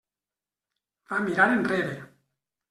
[1.11, 1.93] Va mirar enrere.